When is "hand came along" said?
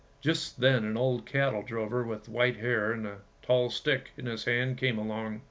4.45-5.39